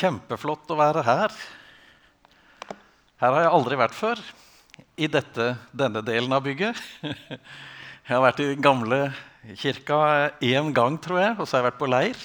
[0.00, 1.34] kjempeflott å være her.
[3.20, 4.20] Her har jeg aldri vært før,
[4.96, 6.78] i dette, denne delen av bygget.
[8.10, 8.96] Jeg har vært i den gamle
[9.60, 9.96] kirka
[10.42, 12.22] én gang, tror jeg, og så har jeg vært på leir.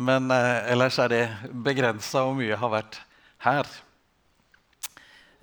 [0.00, 2.96] Men eh, ellers er det begrensa hvor mye jeg har vært
[3.44, 3.68] her.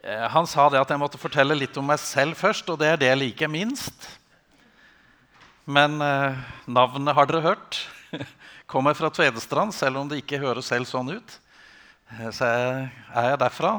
[0.02, 2.90] Eh, han sa det at jeg måtte fortelle litt om meg selv først, og det
[2.90, 4.10] er det jeg liker minst.
[5.70, 7.84] Men eh, navnet har dere hørt.
[8.68, 11.36] Kommer fra Tvedestrand, selv om det ikke høres selv sånn ut.
[12.12, 13.78] Eh, så er jeg derfra.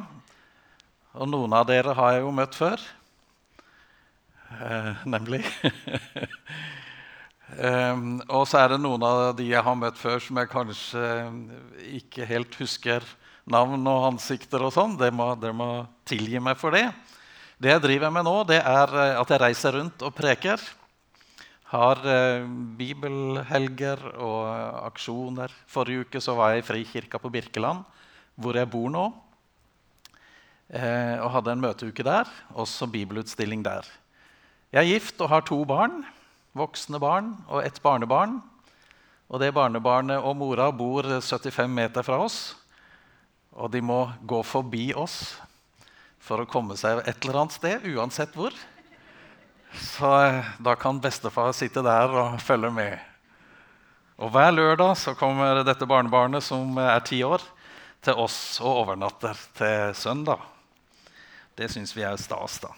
[1.13, 2.81] Og noen av dere har jeg jo møtt før.
[4.49, 5.43] Eh, nemlig.
[7.61, 11.05] um, og så er det noen av de jeg har møtt før, som jeg kanskje
[12.01, 13.05] ikke helt husker
[13.45, 14.97] navn og ansikter og sånn.
[14.97, 15.71] Dere må
[16.09, 16.87] tilgi meg for det.
[17.61, 20.65] Det jeg driver med nå, det er eh, at jeg reiser rundt og preker.
[21.69, 22.47] Har eh,
[22.79, 24.45] bibelhelger og
[24.87, 25.53] aksjoner.
[25.69, 27.83] Forrige uke så var jeg i Frikirka på Birkeland,
[28.41, 29.03] hvor jeg bor nå.
[30.73, 32.31] Eh, og hadde en møteuke der.
[32.57, 33.85] Også bibelutstilling der.
[34.73, 36.07] Jeg er gift og har to barn.
[36.57, 38.39] Voksne barn og ett barnebarn.
[39.29, 42.57] Og det barnebarnet og mora bor 75 meter fra oss.
[43.53, 45.37] Og de må gå forbi oss
[46.17, 48.57] for å komme seg et eller annet sted, uansett hvor.
[49.73, 52.99] Så eh, da kan bestefar sitte der og følge med.
[54.19, 57.43] Og hver lørdag så kommer dette barnebarnet, som er ti år,
[58.03, 60.43] til oss og overnatter til søndag.
[61.59, 62.71] Det syns vi er stas, da.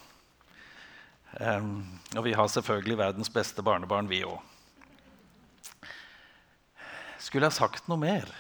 [1.41, 1.85] Um,
[2.17, 4.41] og vi har selvfølgelig verdens beste barnebarn, vi òg.
[7.21, 8.33] Skulle jeg sagt noe mer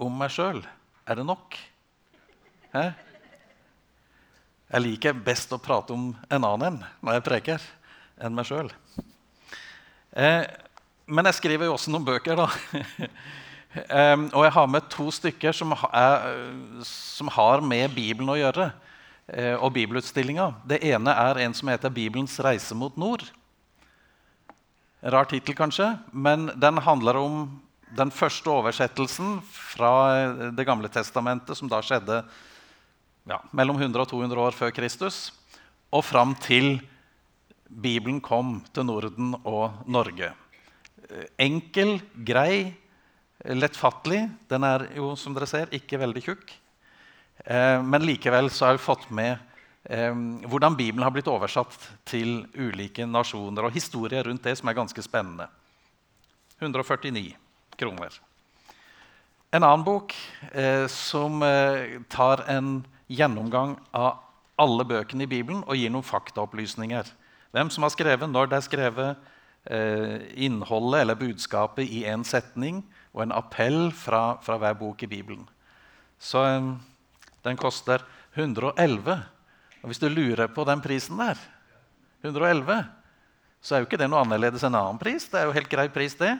[0.00, 0.62] om meg sjøl?
[1.06, 1.56] Er det nok?
[2.72, 2.90] Hæ?
[4.72, 7.64] Jeg liker best å prate om en annen når jeg preker,
[8.20, 8.72] enn meg sjøl.
[10.12, 10.44] Eh,
[11.06, 12.48] men jeg skriver jo også noen bøker, da.
[14.12, 16.26] um, og jeg har med to stykker som, er,
[16.86, 18.70] som har med Bibelen å gjøre.
[19.32, 20.48] Eh, og bibelutstillinga.
[20.66, 23.30] Det ene er en som heter 'Bibelens reise mot nord'.
[25.02, 27.60] Rar tittel, kanskje, men den handler om
[27.96, 32.24] den første oversettelsen fra Det gamle testamentet, som da skjedde
[33.26, 35.32] ja, mellom 100 og 200 år før Kristus,
[35.90, 36.80] og fram til
[37.72, 40.32] Bibelen kom til Norden og Norge.
[41.08, 42.74] Eh, enkel, grei,
[43.44, 44.26] lettfattelig.
[44.50, 46.52] Den er jo, som dere ser, ikke veldig tjukk.
[47.44, 49.34] Eh, men likevel så har vi fått med
[49.84, 50.12] eh,
[50.46, 51.74] hvordan Bibelen har blitt oversatt
[52.06, 55.48] til ulike nasjoner, og historier rundt det som er ganske spennende.
[56.60, 57.32] 149
[57.80, 58.20] kroner.
[59.52, 60.14] En annen bok
[60.52, 61.42] eh, som
[62.08, 62.76] tar en
[63.12, 64.22] gjennomgang av
[64.62, 67.10] alle bøkene i Bibelen og gir noen faktaopplysninger.
[67.52, 69.16] Hvem som har skrevet, når det er skrevet,
[69.68, 72.82] eh, innholdet eller budskapet i én setning,
[73.12, 75.44] og en appell fra, fra, hver bok i Bibelen.
[76.18, 76.70] Så eh,
[77.44, 78.04] den koster
[78.34, 79.20] 111.
[79.82, 81.36] Og hvis du lurer på den prisen der,
[82.22, 82.86] 111,
[83.60, 85.28] så er jo ikke det noe annerledes enn annen pris.
[85.28, 86.32] Det er jo helt grei pris, det.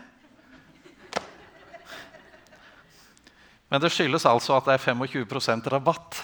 [3.69, 6.23] Men det skyldes altså at det er 25% rabatt.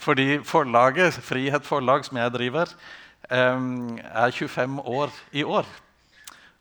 [0.00, 2.72] Fordi forlaget, Frihet Forlag, som jeg driver,
[3.30, 5.68] er 25 år i år.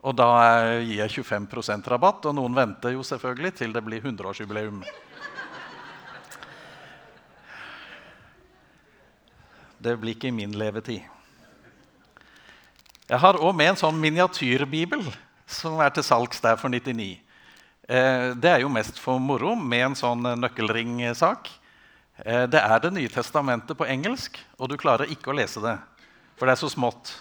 [0.03, 0.29] Og da
[0.83, 4.83] gir jeg 25% rabatt, og noen venter jo selvfølgelig til det blir 100-årsjubileum.
[9.83, 11.03] Det blir ikke i min levetid.
[13.09, 15.03] Jeg har òg med en sånn miniatyrbibel
[15.49, 17.17] som er til salgs der for 99.
[17.83, 21.51] Eh, det er jo mest for moro med en sånn nøkkelringsak.
[22.23, 25.77] Eh, det er Det nye testamentet på engelsk, og du klarer ikke å lese det.
[26.37, 27.11] For det er så smått.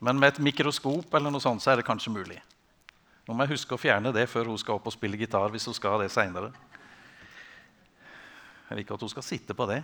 [0.00, 2.40] Men med et mikroskop eller noe sånt, så er det kanskje mulig.
[3.26, 5.50] Nå må jeg huske å fjerne det før hun skal opp og spille gitar.
[5.50, 6.52] hvis hun skal det senere.
[8.68, 9.82] Jeg vil ikke at hun skal sitte på det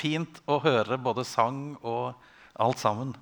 [0.00, 2.16] fint å høre både sang og
[2.60, 3.14] alt sammen.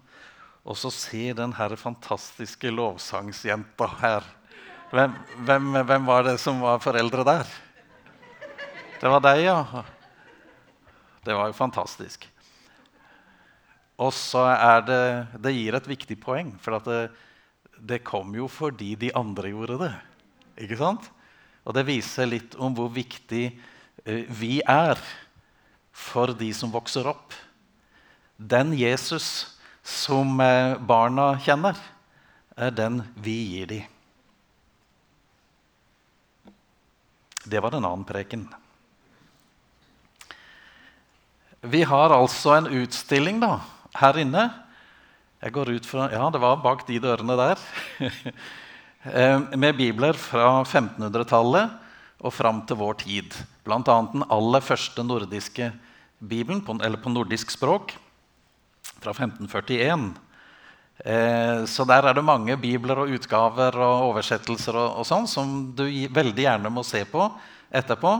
[0.68, 4.26] Og så se den her fantastiske lovsangsjenta her.
[4.92, 5.14] Hvem,
[5.46, 7.54] hvem, hvem, var det som var foreldre der?
[8.98, 9.84] Det var deg, ja.
[11.24, 12.26] Det var jo fantastisk.
[13.98, 15.02] Og så er det
[15.42, 17.10] Det gir et viktig poeng, for det,
[17.78, 19.94] det kom jo fordi de andre gjorde det.
[20.64, 21.10] Ikke sant?
[21.66, 23.50] Og det viser litt om hvor viktig
[24.06, 24.98] uh, vi er
[25.92, 27.34] for de som vokser opp.
[28.38, 29.58] Den Jesus
[29.88, 31.78] som eh, barna kjenner,
[32.58, 33.94] er den vi gir dem.
[37.48, 38.44] Det var en annen preken.
[41.64, 43.56] Vi har altså en utstilling da,
[43.96, 44.48] her inne.
[45.42, 47.68] Jeg går ut fra, Ja, det var bak de dørene der.
[49.08, 51.70] Eh, med bibler fra 1500-tallet
[52.18, 53.36] og fram til vår tid.
[53.64, 53.78] Bl.a.
[53.86, 55.70] den aller første nordiske
[56.18, 57.94] bibelen, på, eller på nordisk språk,
[58.98, 60.10] fra 1541.
[60.98, 65.56] Eh, så der er det mange bibler og utgaver og oversettelser og, og sånn som
[65.78, 67.30] du veldig gjerne må se på
[67.70, 68.16] etterpå.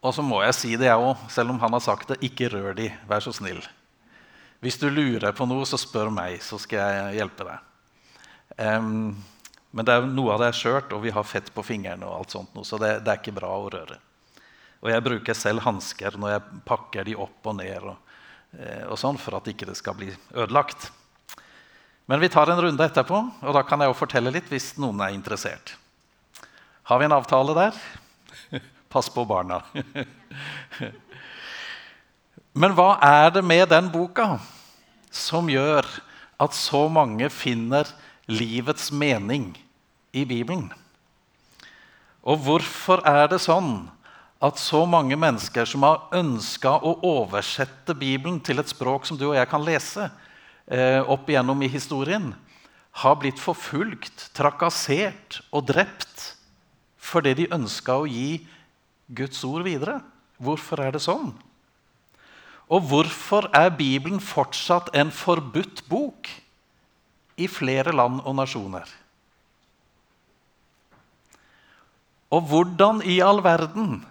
[0.00, 2.22] Og så må jeg si det, jeg òg, selv om han har sagt det.
[2.24, 3.60] Ikke rør de, vær så snill.
[4.64, 7.66] Hvis du lurer på noe, så spør meg, så skal jeg hjelpe deg.
[8.58, 9.14] Um,
[9.70, 12.22] men det er noe av det er skjørt, og vi har fett på fingrene, og
[12.22, 14.00] alt sånt, så det, det, er ikke bra å røre.
[14.82, 18.14] Og jeg bruker selv hansker når jeg pakker de opp og ned, og,
[18.58, 20.90] eh, og sånn, for at ikke det skal bli ødelagt.
[22.10, 25.02] Men vi tar en runde etterpå, og da kan jeg jo fortelle litt hvis noen
[25.04, 25.76] er interessert.
[26.88, 27.82] Har vi en avtale der?
[28.88, 29.60] Pass på barna.
[32.58, 34.32] Men hva er det med den boka
[35.14, 35.86] som gjør
[36.42, 37.86] at så mange finner
[38.26, 39.52] livets mening
[40.10, 40.66] i Bibelen?
[42.26, 43.86] Og hvorfor er det sånn
[44.42, 49.28] at så mange mennesker som har ønska å oversette Bibelen til et språk som du
[49.30, 50.10] og jeg kan lese,
[50.66, 52.32] eh, opp igjennom i historien,
[52.90, 56.32] har blitt forfulgt, trakassert og drept
[56.98, 58.46] fordi de ønska å gi
[59.14, 60.00] Guds ord videre?
[60.42, 61.36] Hvorfor er det sånn?
[62.68, 66.28] Og hvorfor er Bibelen fortsatt en forbudt bok
[67.40, 68.88] i flere land og nasjoner?
[72.28, 74.02] Og hvordan i all verden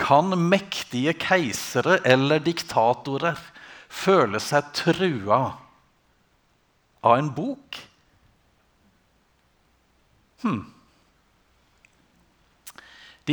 [0.00, 3.36] kan mektige keisere eller diktatorer
[3.92, 5.42] føle seg trua
[7.04, 7.76] av en bok?
[10.42, 10.62] Hm.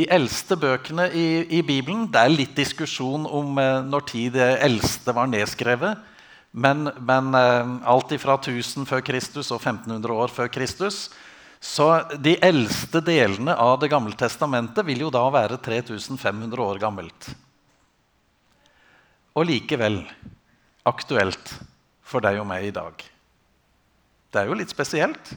[0.00, 1.26] De eldste bøkene i,
[1.58, 6.06] i, Bibelen Det er litt diskusjon om eh, når tid det eldste var nedskrevet.
[6.56, 11.10] Men, men eh, alt ifra 1000 før Kristus og 1500 år før Kristus.
[11.60, 17.28] Så de eldste delene av Det gamle testamentet vil jo da være 3500 år gammelt.
[19.36, 20.00] Og likevel
[20.88, 21.54] aktuelt
[22.00, 23.04] for deg og meg i dag.
[24.32, 25.34] Det er jo litt spesielt.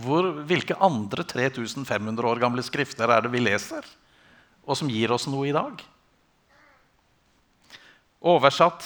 [0.00, 3.84] Hvor, hvilke andre 3500 år gamle skrifter er det vi leser,
[4.64, 5.82] og som gir oss noe i dag?
[8.20, 8.84] Oversatt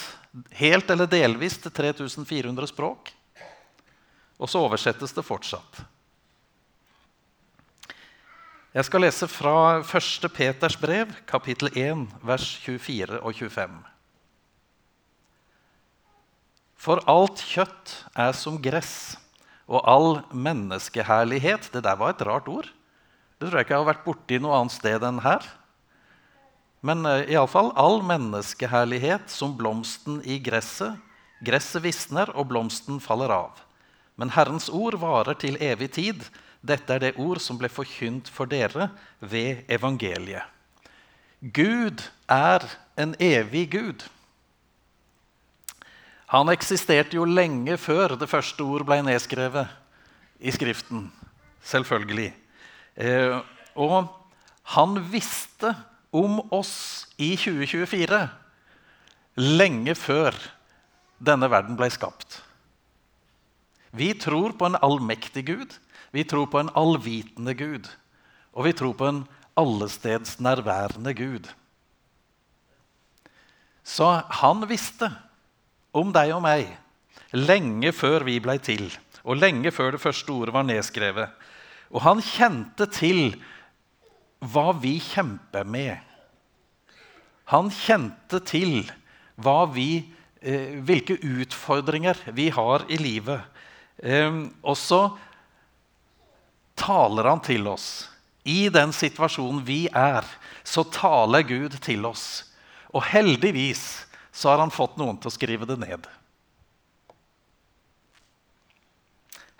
[0.59, 3.11] helt eller delvis til 3400 språk.
[4.35, 5.83] Og så oversettes det fortsatt.
[8.75, 10.25] Jeg skal lese fra 1.
[10.35, 13.77] Peters brev, kapittel 1, vers 24 og 25.
[16.75, 19.15] For alt kjøtt er som gress
[19.65, 22.67] og all menneskeherlighet Det der var et rart ord.
[23.39, 25.43] Det tror jeg ikke jeg har vært borti noe annet sted enn her.
[26.85, 31.01] Men uh, eh, iallfall all menneskeherlighet som blomsten i gresset.
[31.45, 33.63] Gresset visner, og blomsten faller av.
[34.15, 36.21] Men Herrens ord varer til evig tid.
[36.65, 38.89] Dette er det ord som ble forkynt for dere
[39.19, 40.45] ved evangeliet.
[41.41, 42.63] Gud er
[42.97, 44.05] en evig Gud.
[46.33, 49.69] Han eksisterte jo lenge før det første ord ble nedskrevet
[50.41, 51.09] i Skriften.
[51.65, 52.31] Selvfølgelig.
[52.95, 53.37] Eh,
[53.75, 54.09] og
[54.75, 55.73] han visste
[56.15, 58.21] om oss i 2024
[59.41, 60.37] lenge før
[61.19, 62.39] denne verden ble skapt.
[63.95, 65.77] Vi tror på en allmektig Gud,
[66.11, 67.87] vi tror på en allvitende Gud.
[68.55, 69.21] Og vi tror på en
[69.59, 71.47] allestedsnærværende Gud.
[73.83, 74.07] Så
[74.41, 75.11] han visste
[75.95, 76.67] om deg og meg
[77.35, 78.87] lenge før vi blei til,
[79.25, 81.31] og lenge før det første ordet var nedskrevet.
[81.91, 83.35] Og han kjente til
[84.45, 85.97] hva vi kjemper med.
[87.51, 88.85] Han kjente til
[89.73, 90.05] vi,
[90.41, 93.41] eh, hvilke utfordringer vi har i livet.
[94.01, 94.31] Eh,
[94.63, 95.17] og så
[96.75, 98.09] taler han til oss.
[98.45, 100.23] I den situasjonen vi er,
[100.63, 102.45] så taler Gud til oss.
[102.93, 104.05] Og heldigvis
[104.35, 106.07] så har han fått noen til å skrive det ned.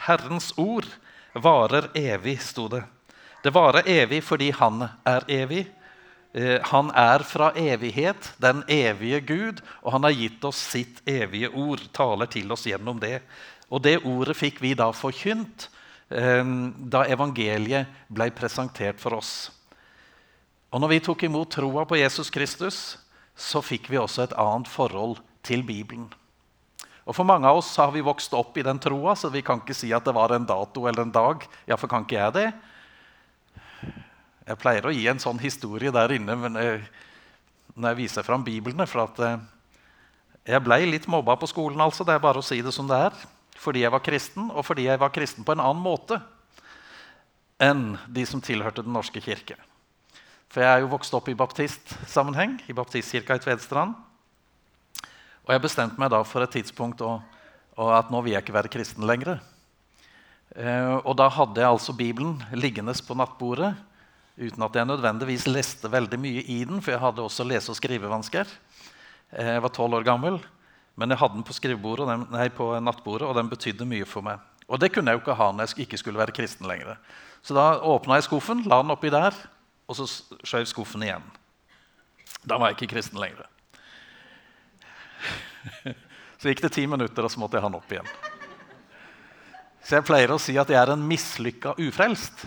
[0.04, 0.88] Herrens ord
[1.34, 2.84] varer evig, sto det.
[3.44, 5.64] Det varer evig fordi han er evig.
[6.36, 11.54] Eh, han er fra evighet, den evige Gud, og han har gitt oss sitt evige
[11.56, 11.86] ord.
[11.96, 13.22] Taler til oss gjennom det.
[13.72, 15.70] Og det ordet fikk vi da forkynt
[16.12, 16.44] eh,
[16.92, 19.34] da evangeliet ble presentert for oss.
[20.76, 22.98] Og når vi tok imot troa på Jesus Kristus,
[23.36, 26.08] så fikk vi også et annet forhold til Bibelen.
[27.06, 29.62] Og For mange av oss har vi vokst opp i den troa, så vi kan
[29.62, 31.44] ikke si at det var en dato eller en dag.
[31.68, 32.48] Iallfall kan ikke jeg det.
[34.46, 36.82] Jeg pleier å gi en sånn historie der inne jeg,
[37.76, 38.88] når jeg viser fram Biblene.
[38.90, 39.38] For at eh,
[40.50, 42.06] jeg ble litt mobba på skolen, altså.
[42.06, 43.22] Det er bare å si det som det er.
[43.62, 46.20] Fordi jeg var kristen, og fordi jeg var kristen på en annen måte
[47.62, 49.56] enn de som tilhørte Den norske kirke.
[50.56, 53.92] For jeg er jo vokst opp i baptistsammenheng, i baptistkirka i Tvedestrand.
[55.44, 57.18] Og jeg bestemte meg da for et tidspunkt å,
[57.76, 59.42] å at nå vil jeg ikke være kristen lenger.
[60.56, 63.74] Eh, og da hadde jeg altså Bibelen liggende på nattbordet
[64.40, 67.80] uten at jeg nødvendigvis leste veldig mye i den, for jeg hadde også lese- og
[67.82, 68.54] skrivevansker.
[69.36, 70.38] Eh, jeg var tolv år gammel,
[70.96, 74.40] men jeg hadde den på, den, nei, på nattbordet, og den betydde mye for meg.
[74.72, 76.96] Og det kunne jeg jo ikke ha når jeg ikke skulle være kristen lenger.
[77.44, 79.36] Så da åpna jeg skuffen, la den oppi der,
[79.86, 80.08] og så
[80.46, 81.26] skjøv skuffen igjen.
[82.46, 83.48] Da var jeg ikke kristen lenger.
[86.36, 88.10] Så gikk det ti minutter, og så måtte jeg ha den opp igjen.
[89.86, 92.44] Så jeg pleier å si at jeg er en mislykka ufrelst.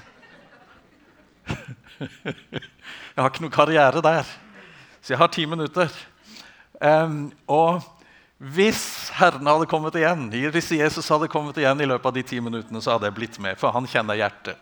[3.18, 4.28] Jeg har ikke noe karriere der,
[5.02, 5.90] så jeg har ti minutter.
[7.50, 7.80] Og
[8.38, 12.38] hvis Herren hadde kommet igjen, hvis Jesus hadde kommet igjen i løpet av de ti
[12.38, 14.54] minuttene, så hadde jeg blitt med, for han kjenner hjertet.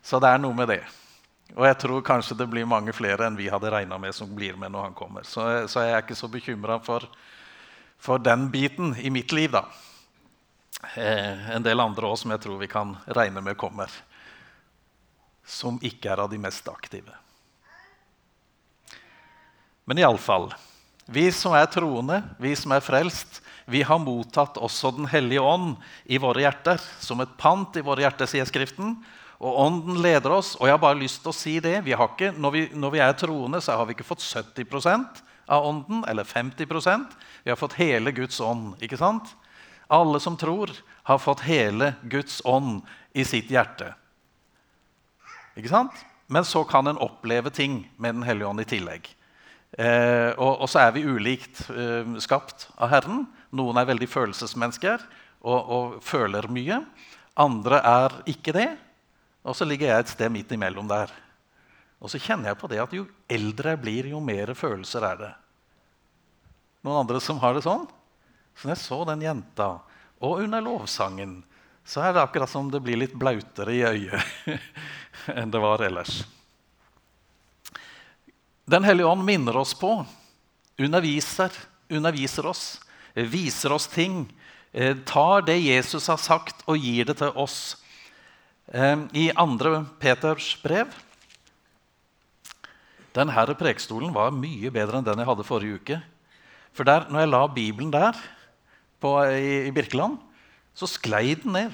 [0.00, 0.80] Så det er noe med det.
[1.56, 4.58] Og jeg tror kanskje det blir mange flere enn vi hadde regna med, som blir
[4.60, 5.24] med når han kommer.
[5.24, 7.06] Så, så jeg er ikke så bekymra for,
[7.98, 9.64] for, den biten i mitt liv, da.
[10.94, 13.90] Eh, en del andre òg som jeg tror vi kan regne med kommer.
[15.48, 17.16] Som ikke er av de mest aktive.
[19.88, 20.50] Men iallfall
[21.08, 25.76] vi som er troende, vi som er frelst, vi har mottatt også Den hellige ånd
[26.04, 26.80] i våre hjerter.
[27.00, 28.98] Som et pant i våre hjerter, sier Skriften.
[29.38, 30.56] Og Ånden leder oss.
[30.58, 31.76] Og jeg har bare lyst til å si det.
[31.86, 35.64] Vi ikke, når, vi, når, vi, er troende, så har vi ikke fått 70% av
[35.64, 37.14] Ånden eller 50%
[37.44, 38.74] Vi har fått hele Guds ånd.
[38.82, 39.30] ikke sant?
[39.88, 40.72] Alle som tror,
[41.08, 42.82] har fått hele Guds ånd
[43.16, 43.94] i sitt hjerte.
[45.56, 45.94] Ikke sant?
[46.28, 49.08] Men så kan en oppleve ting med Den hellige ånd i tillegg.
[49.78, 53.24] Eh, og, og, så er vi ulikt eh, skapt av Herren.
[53.56, 55.00] Noen er veldig følelsesmennesker
[55.40, 56.82] og, og føler mye.
[57.38, 58.68] Andre er ikke det.
[59.48, 61.12] Og så ligger jeg et sted midt imellom der.
[61.98, 65.20] Og så kjenner jeg på det at jo eldre jeg blir, jo mer følelser er
[65.22, 65.30] det.
[66.86, 67.88] Noen andre som har det sånn?
[68.54, 69.68] Så når jeg så den jenta,
[70.18, 71.40] og under lovsangen,
[71.88, 74.58] så er det akkurat som det blir litt blautere i øyet
[75.38, 76.20] enn det var ellers.
[78.68, 79.94] Den hellige ånd minner oss på,
[80.76, 81.54] underviser,
[81.88, 82.64] underviser oss,
[83.14, 84.26] viser oss ting.
[84.72, 87.78] Eh, tar det Jesus har sagt, og gir det til oss.
[88.68, 89.84] Ehm, I 2.
[89.98, 90.92] Peters brev
[93.16, 95.96] Denne prekestolen var mye bedre enn den jeg hadde forrige uke.
[96.76, 98.18] For der, når jeg la Bibelen der
[99.00, 100.18] på, i, i, Birkeland,
[100.76, 101.72] så sklei den ned.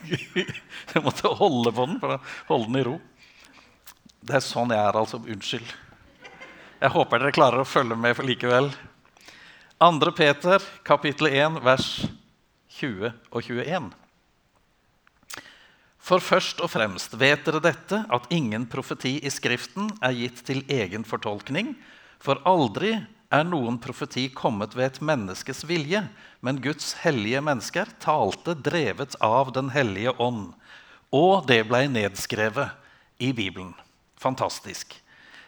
[0.94, 2.96] jeg måtte holde på den for å holde den i ro.
[4.24, 5.20] Det er sånn jeg er, altså.
[5.20, 5.74] Unnskyld.
[6.80, 8.72] Jeg håper dere klarer å følge med likevel.
[9.84, 10.14] 2.
[10.16, 11.90] Peter, kapittel 1, vers
[12.80, 13.92] 20 og 21.
[16.04, 20.60] For først og fremst vet dere dette, at ingen profeti i Skriften er gitt til
[20.68, 21.72] egen fortolkning,
[22.20, 22.98] for aldri
[23.32, 26.02] er noen profeti kommet ved et menneskes vilje,
[26.44, 30.52] men Guds hellige mennesker talte drevet av Den hellige ånd.
[31.08, 32.76] Og det ble nedskrevet
[33.18, 33.72] i Bibelen.
[34.20, 34.92] Fantastisk.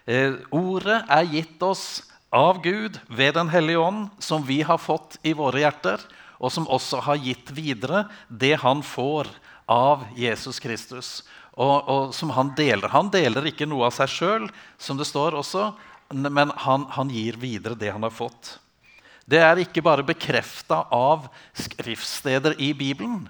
[0.08, 5.18] Eh, ordet er gitt oss av Gud ved Den hellige ånd, som vi har fått
[5.20, 6.00] i våre hjerter,
[6.40, 9.28] og som også har gitt videre det han får
[9.66, 11.11] av Jesus Kristus.
[11.56, 12.90] Og, og, som han deler.
[12.92, 15.70] Han deler ikke noe av seg sjøl, som det står også,
[16.12, 18.58] men han, han, gir videre det han har fått.
[19.26, 23.25] Det er ikke bare bekrefta av skriftsteder i Bibelen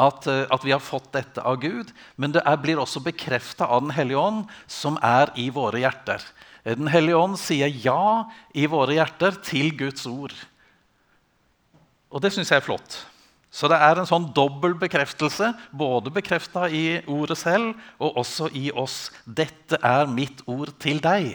[0.00, 3.66] at, eh, at, vi har fått dette av Gud, men det er, blir også bekrefta
[3.66, 6.22] av Den hellige ånd, som er i våre hjerter.
[6.64, 10.34] Den hellige ånd sier ja i våre hjerter til Guds ord.
[12.12, 13.02] Og det syns jeg er flott.
[13.52, 18.70] Så det er en sånn dobbel bekreftelse, både bekrefta i ordet selv og også i
[18.72, 19.10] oss.
[19.28, 21.34] Dette er mitt ord til deg.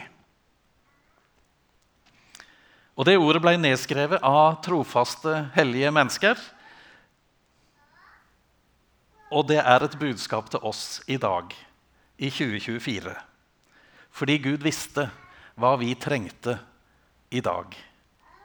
[2.98, 6.42] Og det ordet ble nedskrevet av trofaste, hellige mennesker.
[9.30, 11.54] Og det er et budskap til oss i dag,
[12.18, 13.14] i 2024.
[14.18, 15.06] Fordi Gud visste
[15.54, 16.58] hva vi trengte
[17.30, 17.78] i dag,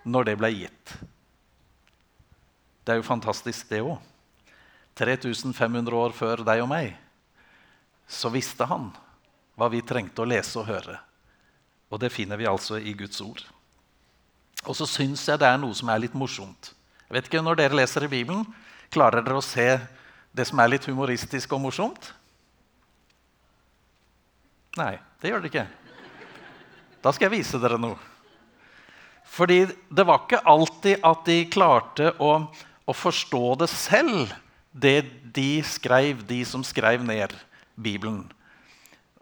[0.05, 0.95] når det ble gitt.
[2.83, 3.99] Det er jo fantastisk, det òg.
[4.99, 6.93] 3500 år før deg og meg
[8.13, 8.91] så visste han
[9.57, 10.99] hva vi trengte å lese og høre.
[11.93, 13.41] Og det finner vi altså i Guds ord.
[14.69, 16.73] Og så syns jeg det er noe som er litt morsomt.
[17.09, 18.47] Jeg vet ikke, Når dere leser i Bibelen,
[18.93, 19.69] klarer dere å se
[20.33, 22.13] det som er litt humoristisk og morsomt?
[24.77, 25.67] Nei, det gjør dere ikke.
[27.03, 27.99] Da skal jeg vise dere noe.
[29.33, 32.33] Fordi det var ikke alltid at de klarte å
[32.89, 34.33] å forstå det selv,
[34.73, 35.05] det
[35.37, 37.35] de skrev, de som skrev ned
[37.77, 38.25] Bibelen.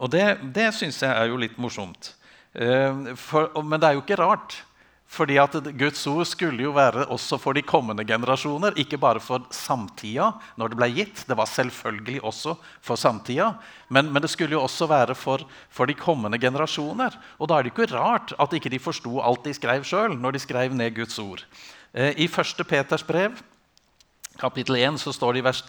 [0.01, 2.15] Og det, det syns jeg er jo litt morsomt.
[2.55, 4.63] Eh, for, men det er jo ikke rart.
[5.11, 9.43] Fordi at Guds ord skulle jo være også for de kommende generasjoner, ikke bare for
[9.51, 10.29] samtida.
[10.55, 11.25] når Det ble gitt.
[11.27, 13.57] Det var selvfølgelig også for samtida.
[13.89, 17.19] Men, men det skulle jo også være for, for, de kommende generasjoner.
[17.43, 20.39] Og da er det ikke rart at ikke de forsto alt de skrev sjøl, når
[20.39, 21.43] de skrev ned Guds ord.
[21.93, 22.65] Eh, I 1.
[22.69, 23.43] Peters brev,
[24.39, 25.65] kapittel 1, så står det i vers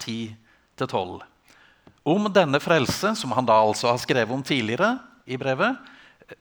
[0.78, 1.22] 10-12
[2.04, 5.78] om denne frelse, som han da altså har skrevet om tidligere i brevet,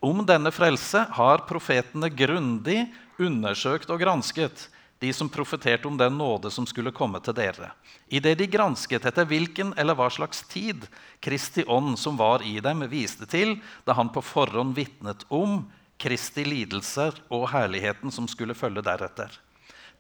[0.01, 2.87] om denne frelse har profetene grundig
[3.21, 4.69] undersøkt og gransket,
[5.01, 7.71] de som profeterte om den nåde som skulle komme til dere.
[8.09, 10.85] Idet de gransket etter hvilken eller hva slags tid
[11.25, 13.57] Kristi ånd som var i dem, viste til
[13.89, 15.63] da han på forhånd vitnet om
[16.01, 19.41] Kristi lidelser og herligheten som skulle følge deretter.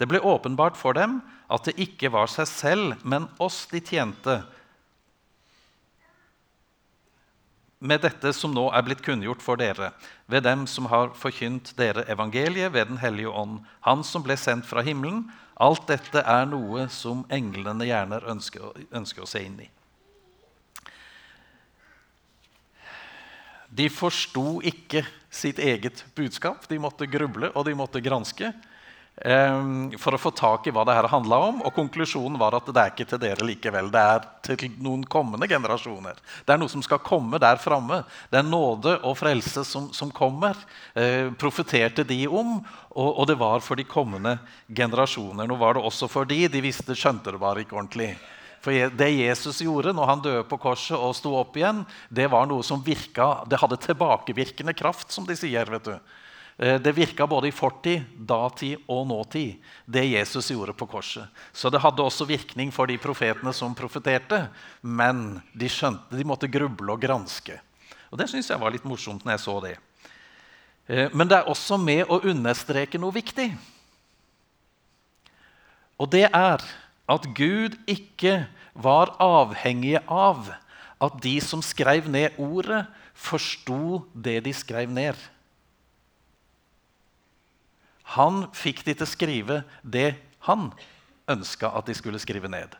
[0.00, 1.19] Det ble åpenbart for dem
[1.52, 4.38] at det ikke var seg selv, men oss de tjente,
[7.80, 9.90] med dette som nå er blitt kunngjort for dere,
[10.28, 14.69] ved dem som har forkynt dere evangeliet ved Den hellige ånd, Han som ble sendt
[14.69, 15.30] fra himmelen.
[15.57, 19.71] Alt dette er noe som englene gjerne ønsker, ønsker å se inn i.
[23.71, 26.69] De forsto ikke sitt eget budskap.
[26.69, 28.52] De måtte gruble og de måtte granske.
[29.20, 31.60] Ehm, for å få tak i hva det her handla om.
[31.66, 33.90] Og konklusjonen var at det er ikke til dere likevel.
[33.92, 36.16] Det er til noen kommende generasjoner.
[36.46, 38.02] Det er noe som skal komme der framme.
[38.32, 40.56] Det er nåde og frelse som, som kommer.
[40.94, 42.58] Eh, profeterte de om,
[42.90, 44.38] og, og, det var for de kommende
[44.72, 45.48] generasjoner.
[45.48, 48.14] Nå var det også for de, de visste, skjønte det bare ikke ordentlig.
[48.64, 52.48] For det Jesus gjorde når han døde på korset og sto opp igjen, det var
[52.48, 55.68] noe som virka, det hadde tilbakevirkende kraft, som de sier.
[55.72, 55.94] vet du.
[56.60, 61.24] Eh, det virka både i fortid, datid og nåtid, det Jesus gjorde på korset.
[61.56, 64.42] Så det hadde også virkning for de profetene som profeterte.
[64.82, 67.56] Men de skjønte de måtte gruble og granske.
[68.12, 69.74] Og Det syns jeg var litt morsomt når jeg så det.
[70.86, 73.49] Eh, men det er også med å understreke noe viktig.
[75.96, 76.60] Og det er
[77.08, 78.44] at Gud ikke
[78.75, 80.52] var avhengig av
[81.00, 82.84] at de som skrev ned ordet,
[83.16, 85.16] forsto det de skrev ned.
[88.16, 90.14] Han fikk de til å skrive det
[90.49, 90.70] han
[91.30, 92.75] ønska at de skulle skrive ned.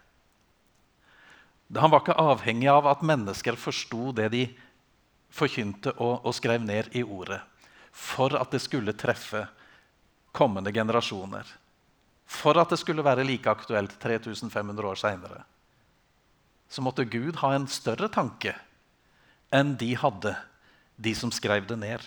[1.77, 4.43] Han var ikke avhengig av at mennesker forsto det de
[5.31, 7.39] forkynte og, og, skrev ned i ordet,
[7.95, 9.45] for at det skulle treffe
[10.35, 11.47] kommende generasjoner.
[12.31, 15.45] For at det skulle være like aktuelt 3500 år seinere.
[16.71, 18.55] Så måtte Gud ha en større tanke
[19.55, 20.35] enn de hadde,
[20.99, 22.03] de som skrev det ned.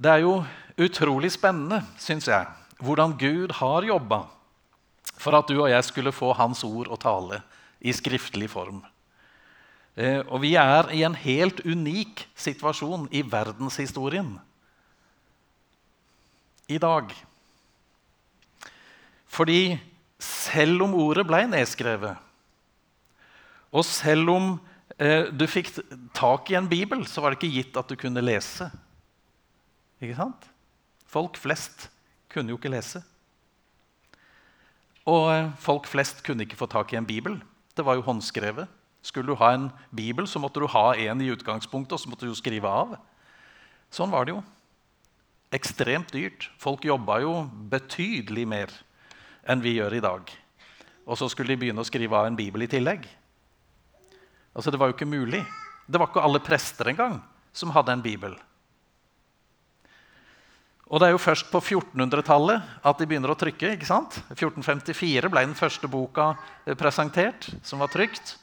[0.00, 0.38] Det er jo
[0.80, 2.46] utrolig spennende, syns jeg,
[2.80, 4.22] hvordan Gud har jobba
[5.20, 7.42] for at du og jeg skulle få Hans ord å tale
[7.84, 8.80] i skriftlig form.
[10.00, 14.32] Eh, og vi er i en helt unik situasjon i verdenshistorien
[16.70, 17.12] i dag.
[19.28, 19.76] Fordi
[20.20, 22.16] selv om ordet ble nedskrevet,
[23.70, 24.52] og selv om
[24.96, 25.74] eh, du fikk
[26.16, 28.70] tak i en bibel, så var det ikke gitt at du kunne lese.
[30.00, 30.48] Ikke sant?
[31.10, 31.88] Folk flest
[32.32, 33.02] kunne jo ikke lese.
[35.08, 37.38] Og eh, folk flest kunne ikke få tak i en bibel.
[37.76, 38.68] Det var jo håndskrevet.
[39.02, 42.28] Skulle du ha en bibel, så måtte du ha en i utgangspunktet, og så måtte
[42.28, 42.98] du skrive av.
[43.90, 44.42] Sånn var det jo.
[45.56, 46.50] Ekstremt dyrt.
[46.60, 47.32] Folk jobba jo
[47.72, 48.74] betydelig mer
[49.48, 50.30] enn vi gjør i dag.
[51.08, 53.08] Og så skulle de begynne å skrive av en bibel i tillegg.
[54.54, 55.42] Altså, Det var jo ikke mulig.
[55.88, 57.18] Det var ikke alle prester engang
[57.52, 58.36] som hadde en bibel.
[60.90, 63.76] Og det er jo først på 1400-tallet at de begynner å trykke.
[63.76, 64.16] ikke sant?
[64.34, 66.32] 1454 ble den første boka
[66.66, 68.34] eh, presentert, som var trykt.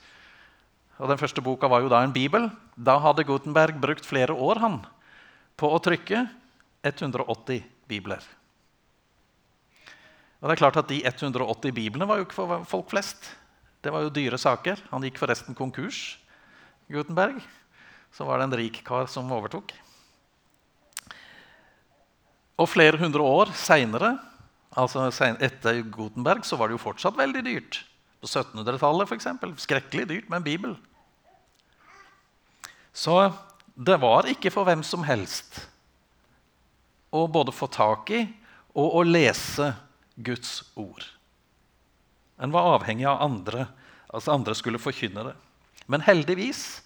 [0.97, 2.47] Og Den første boka var jo da en bibel.
[2.73, 4.79] Da hadde Gutenberg brukt flere år han,
[5.59, 6.23] på å trykke
[6.87, 8.23] 180 bibler.
[10.39, 13.27] Og det er klart at De 180 biblene var jo ikke for folk flest.
[13.83, 14.79] Det var jo dyre saker.
[14.93, 16.15] Han gikk forresten konkurs,
[16.87, 17.43] Gutenberg.
[18.15, 19.75] Så var det en rik kar som overtok.
[22.57, 24.15] Og flere hundre år seinere,
[24.77, 27.81] altså etter Gutenberg, så var det jo fortsatt veldig dyrt.
[28.21, 29.27] På 1700-tallet f.eks.
[29.61, 30.77] Skrekkelig dyrt med en bibel.
[32.97, 33.29] Så
[33.77, 35.59] det var ikke for hvem som helst
[37.13, 38.23] å både få tak i
[38.77, 39.69] og å lese
[40.17, 41.05] Guds ord.
[42.41, 43.67] En var avhengig av andre,
[44.09, 45.35] altså andre skulle forkynne det.
[45.85, 46.81] Men heldigvis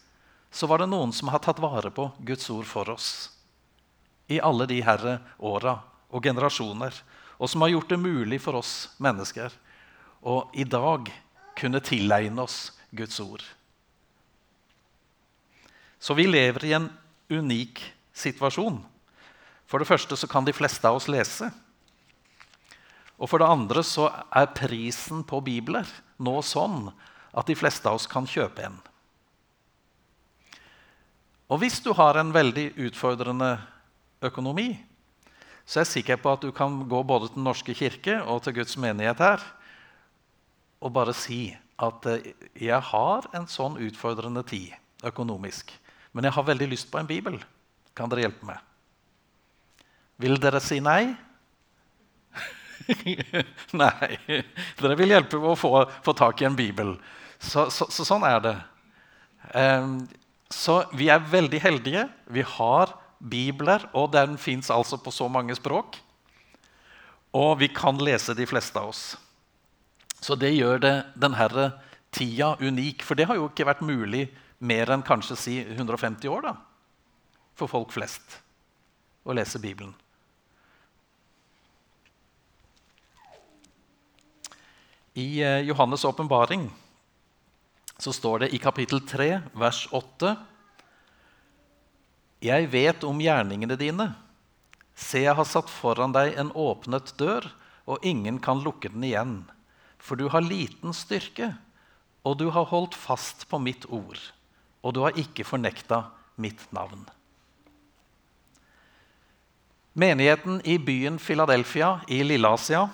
[0.52, 3.32] så var det noen som har tatt vare på Guds ord for oss
[4.32, 5.78] i alle de herre åra
[6.12, 6.96] og generasjoner,
[7.42, 9.54] og som har gjort det mulig for oss mennesker
[10.22, 11.10] å i dag
[11.58, 13.44] kunne tilegne oss Guds ord.
[16.02, 16.90] Så vi lever i en
[17.30, 17.82] unik
[18.18, 18.80] situasjon.
[19.70, 21.52] For det første så kan de fleste av oss lese.
[23.22, 25.88] Og for det andre så er prisen på bibler
[26.22, 26.90] nå sånn
[27.38, 28.80] at de fleste av oss kan kjøpe en.
[31.52, 33.58] Og hvis du har en veldig utfordrende
[34.22, 34.74] økonomi,
[35.66, 38.44] så er jeg sikker på at du kan gå både til Den norske kirke og
[38.44, 39.44] til Guds menighet her
[40.82, 44.74] og bare si at eh, jeg har en sånn utfordrende tid
[45.06, 45.72] økonomisk,
[46.14, 47.38] men jeg har veldig lyst på en bibel.
[47.98, 48.60] Kan dere hjelpe meg?
[50.22, 51.14] Vil dere si nei?
[53.82, 54.10] nei.
[54.82, 55.72] Dere vil hjelpe med å få,
[56.06, 56.96] få tak i en bibel.
[57.42, 58.56] Så, så, så sånn er det.
[59.56, 59.96] Um,
[60.52, 62.06] så vi er veldig heldige.
[62.30, 66.00] Vi har bibler, og den fins altså på så mange språk.
[67.38, 69.04] Og vi kan lese de fleste av oss.
[70.22, 71.72] Så det gjør det denne
[72.12, 73.06] tida unik.
[73.06, 74.28] For det har jo ikke vært mulig
[74.62, 76.54] mer enn kanskje si 150 år da,
[77.58, 78.38] for folk flest
[79.26, 79.94] å lese Bibelen.
[85.18, 86.70] I eh, Johannes' åpenbaring
[88.00, 90.36] så står det i kapittel 3, vers 8
[92.42, 94.08] Jeg vet om gjerningene dine.
[94.98, 97.46] Se, jeg har satt foran deg en åpnet dør,
[97.86, 99.36] og ingen kan lukke den igjen.
[100.02, 101.54] For du har liten styrke,
[102.26, 104.20] og du har holdt fast på mitt ord,
[104.82, 106.08] og du har ikke fornekta
[106.42, 107.06] mitt navn.
[109.94, 112.88] Menigheten i byen Philadelphia i Lilleasia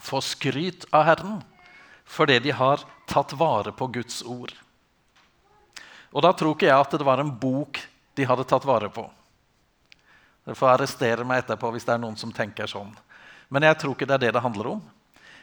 [0.00, 1.40] får skryt av Herren
[2.12, 4.52] fordi de har tatt vare på Guds ord.
[6.12, 7.80] Og da tror ikke jeg at det var en bok
[8.14, 9.04] de hadde tatt vare på.
[10.44, 12.90] Dere får arrestere meg etterpå hvis det er noen som tenker sånn.
[13.52, 14.82] Men jeg tror ikke det er det det handler om.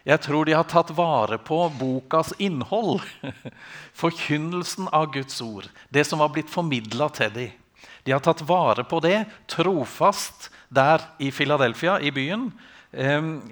[0.07, 3.03] Jeg tror de har tatt vare på bokas innhold.
[4.01, 5.67] Forkynnelsen av Guds ord.
[5.89, 7.55] Det som var blitt formidla til dem.
[8.03, 12.47] De har tatt vare på det trofast der i Philadelphia, i byen.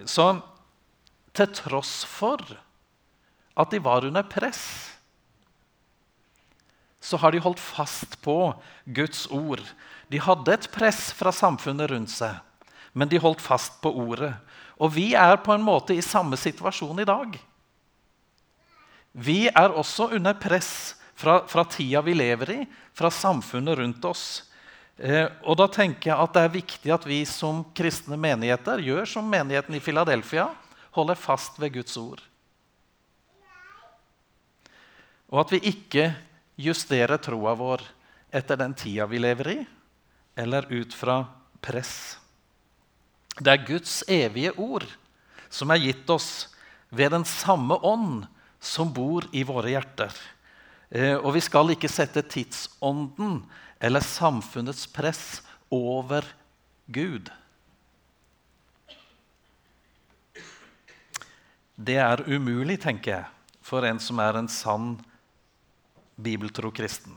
[0.08, 0.28] Så
[1.38, 2.42] til tross for
[3.58, 4.62] at de var under press,
[7.08, 8.52] så har de holdt fast på
[8.84, 9.64] Guds ord.
[10.12, 12.36] De hadde et press fra samfunnet rundt seg,
[12.92, 14.34] men de holdt fast på ordet.
[14.84, 17.38] Og vi er på en måte i samme situasjon i dag.
[19.18, 22.60] Vi er også under press fra, fra tida vi lever i,
[22.94, 24.28] fra samfunnet rundt oss.
[24.98, 29.08] Eh, og da tenker jeg at det er viktig at vi som kristne menigheter gjør
[29.10, 30.52] som menigheten i Philadelphia,
[30.98, 32.22] holder fast ved Guds ord.
[35.32, 36.12] Og at vi ikke
[36.58, 37.84] justerer troa vår
[38.34, 39.60] etter den tida vi lever i,
[40.36, 41.22] eller ut fra
[41.64, 42.18] press.
[43.38, 44.86] Det er Guds evige ord
[45.50, 46.50] som er gitt oss
[46.90, 48.26] ved den samme ånd
[48.60, 50.14] som bor i våre hjerter.
[50.90, 53.42] Eh, og vi skal ikke sette tidsånden
[53.80, 56.26] eller samfunnets press over
[56.88, 57.30] Gud.
[61.78, 63.26] Det er umulig, tenker jeg,
[63.62, 64.96] for en som er en sann
[66.18, 67.16] bibeltro kristen.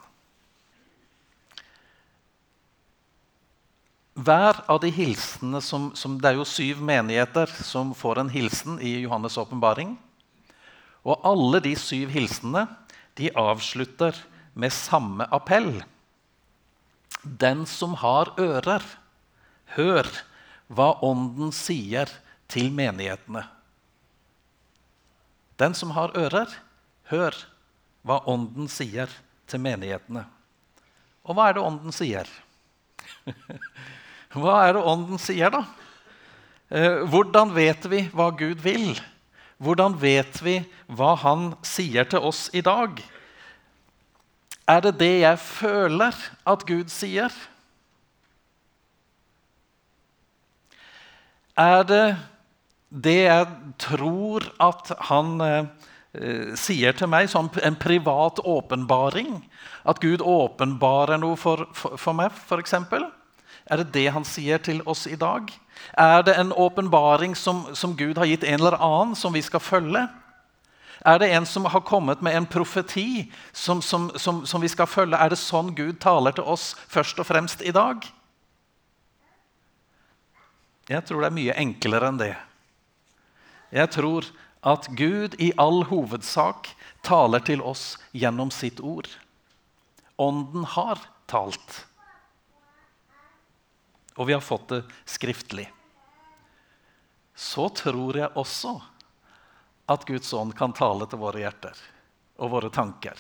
[4.20, 8.80] Hver av de hilsenene som, som, Det er jo syv menigheter som får en hilsen
[8.82, 9.94] i Johannes' åpenbaring.
[11.06, 12.66] Og alle de syv hilsenene
[13.16, 14.16] de avslutter
[14.52, 15.80] med samme appell.
[17.22, 18.84] Den som har ører,
[19.76, 20.08] hør
[20.68, 22.10] hva Ånden sier
[22.50, 23.44] til menighetene.
[25.60, 26.50] Den som har ører,
[27.10, 27.36] hør
[28.06, 29.10] hva Ånden sier
[29.50, 30.24] til menighetene.
[31.26, 32.28] Og hva er det Ånden sier?
[34.40, 35.64] hva er det Ånden sier, da?
[36.70, 38.92] Eh, hvordan vet vi hva Gud vil?
[39.60, 43.02] Hvordan vet vi hva Han sier til oss i dag?
[44.70, 46.16] Er det det jeg føler
[46.48, 47.34] at Gud sier?
[51.58, 52.04] Er det
[52.90, 53.46] det jeg
[53.82, 55.66] tror at han eh,
[56.58, 59.36] sier til meg, som en privat åpenbaring
[59.86, 62.74] At Gud åpenbarer noe for, for, for meg, f.eks.
[63.70, 65.46] Er det det han sier til oss i dag?
[65.94, 69.62] Er det en åpenbaring som, som, Gud har gitt en eller annen, som vi skal
[69.62, 70.08] følge?
[71.06, 75.16] Er det en som har kommet med en profeti som, som, som vi skal følge?
[75.16, 78.04] Er det sånn Gud taler til oss først og fremst i dag?
[80.90, 82.34] Jeg tror det er mye enklere enn det.
[83.70, 84.26] Jeg tror
[84.60, 86.68] at Gud i all hovedsak
[87.06, 89.08] taler til oss gjennom sitt ord.
[90.20, 91.86] Ånden har talt.
[94.20, 95.70] Og vi har fått det skriftlig.
[97.34, 98.74] Så tror jeg også
[99.90, 101.76] at Guds ånd kan tale til våre hjerter
[102.40, 103.16] og våre tanker.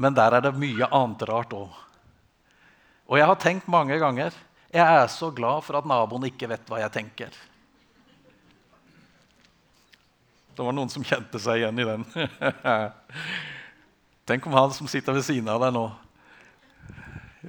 [0.00, 1.72] men der er det mye annet rart òg.
[3.10, 4.32] Og jeg har tenkt mange ganger
[4.70, 7.34] jeg er så glad for at naboen ikke vet hva jeg tenker.
[10.60, 12.02] Det var noen som kjente seg igjen i den.
[14.28, 15.86] Tenk om han som sitter ved siden av deg nå,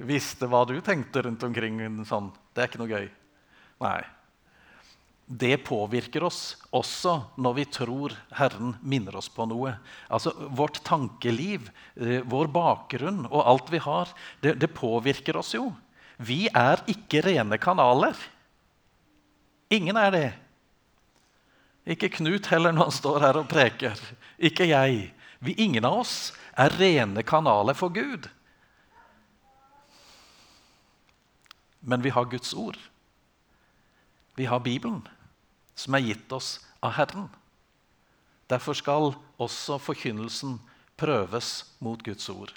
[0.08, 1.76] visste hva du tenkte rundt omkring.
[2.08, 2.30] sånn.
[2.56, 3.10] Det er ikke noe gøy.
[3.84, 3.98] Nei.
[5.28, 6.40] Det påvirker oss
[6.72, 9.74] også når vi tror Herren minner oss på noe.
[10.08, 11.68] Altså Vårt tankeliv,
[12.00, 14.08] eh, vår bakgrunn og alt vi har,
[14.40, 15.66] det, det påvirker oss jo.
[16.16, 18.16] Vi er ikke rene kanaler.
[19.68, 20.30] Ingen er det.
[21.88, 23.98] Ikke Knut heller når han står her og preker.
[24.38, 25.10] Ikke jeg.
[25.42, 26.16] Vi, ingen av oss
[26.54, 28.28] er rene kanaler for Gud.
[31.82, 32.78] Men vi har Guds ord.
[34.38, 35.02] Vi har Bibelen,
[35.74, 37.26] som er gitt oss av Herren.
[38.48, 40.60] Derfor skal også forkynnelsen
[41.00, 42.52] prøves mot Guds ord.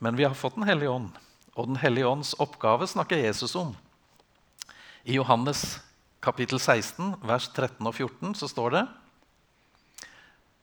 [0.00, 1.10] Men vi har fått Den hellige ånd,
[1.54, 3.74] og Den hellige ånds oppgave snakker Jesus om.
[5.10, 5.80] I Johannes
[6.22, 8.82] kapittel 16, vers 13 og 14 så står det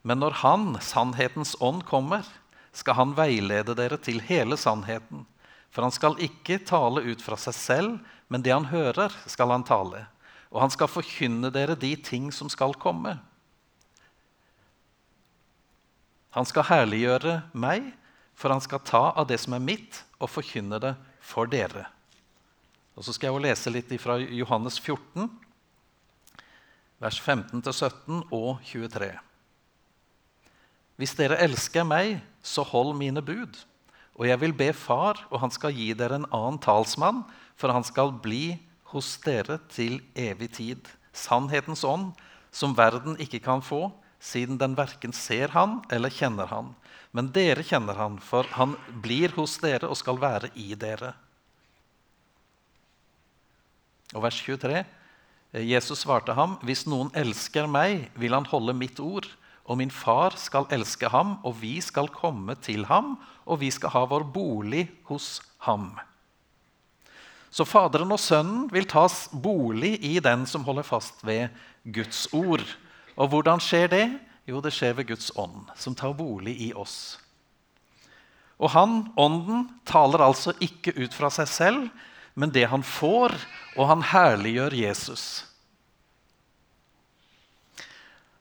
[0.08, 2.24] Men når Han, sannhetens ånd, kommer,
[2.72, 5.26] skal Han veilede dere til hele sannheten.
[5.68, 7.98] For han skal ikke tale ut fra seg selv,
[8.32, 10.06] men det han hører, skal han tale.
[10.48, 13.18] Og han skal forkynne dere de ting som skal komme.
[16.40, 17.92] Han skal herliggjøre meg,
[18.32, 21.90] for han skal ta av det som er mitt, og forkynne det for dere.
[22.98, 25.30] Og Så skal jeg jo lese litt fra Johannes 14,
[26.98, 29.12] vers 15-17 og 23.
[30.98, 33.54] Hvis dere elsker meg, så hold mine bud.
[34.18, 37.22] Og jeg vil be Far, og han skal gi dere en annen talsmann,
[37.54, 38.58] for han skal bli
[38.90, 40.90] hos dere til evig tid.
[41.14, 42.16] Sannhetens ånd,
[42.50, 46.74] som verden ikke kan få, siden den verken ser han eller kjenner han.
[47.14, 48.74] Men dere kjenner han, for han
[49.06, 51.14] blir hos dere og skal være i dere.
[54.16, 54.86] Og vers 23.
[55.54, 59.32] Jesus svarte ham, 'Hvis noen elsker meg, vil han holde mitt ord.'
[59.68, 63.90] Og min far skal elske ham, og vi skal komme til ham, og vi skal
[63.90, 66.00] ha vår bolig hos ham.
[67.52, 71.50] Så Faderen og Sønnen vil tas bolig i den som holder fast ved
[71.84, 72.64] Guds ord.
[73.18, 74.20] Og hvordan skjer det?
[74.48, 77.18] Jo, det skjer ved Guds ånd, som tar bolig i oss.
[78.58, 81.90] Og han, ånden, taler altså ikke ut fra seg selv,
[82.38, 83.34] men det han får,
[83.74, 85.24] og han herliggjør Jesus.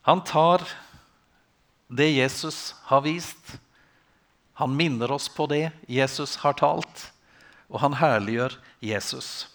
[0.05, 0.61] Han tar
[1.89, 3.55] det Jesus har vist.
[4.61, 7.07] Han minner oss på det Jesus har talt,
[7.73, 9.49] og han herliggjør Jesus.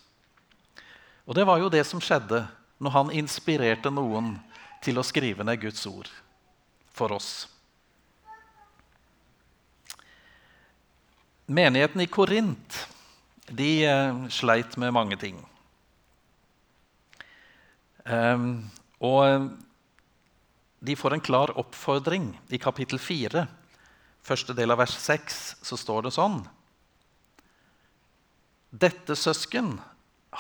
[1.30, 2.41] Og Det var jo det som skjedde
[2.82, 4.39] når han inspirerte noen
[4.82, 6.10] til å skrive ned Guds ord
[6.89, 7.45] for oss.
[11.45, 12.80] Menigheten i Korint
[13.52, 15.38] de eh, sleit med mange ting.
[18.02, 19.52] Um, og
[20.82, 23.46] de får en klar oppfordring i kapittel 4.
[24.26, 26.42] Første del av vers 6 så står det sånn
[28.72, 29.76] Dette, søsken,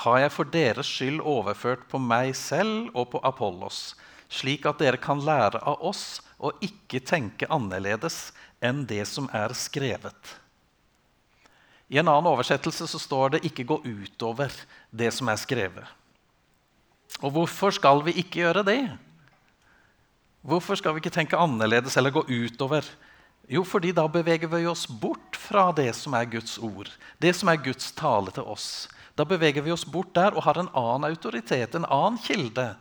[0.05, 3.91] har jeg for deres skyld overført på meg selv og på Apollos,
[4.31, 8.31] slik at dere kan lære av oss og ikke tenke annerledes
[8.63, 10.37] enn det som er skrevet.
[11.91, 14.51] I en annen oversettelse så står det 'ikke gå utover
[14.91, 15.87] det som er skrevet'.
[17.19, 18.97] Og hvorfor skal vi ikke gjøre det?
[20.41, 22.85] Hvorfor skal vi ikke tenke annerledes eller gå utover?
[23.49, 27.49] Jo, fordi da beveger vi oss bort fra det som er Guds ord, det som
[27.49, 28.87] er Guds tale til oss.
[29.15, 32.71] Da beveger vi oss bort der og har en annen autoritet, en annen kilde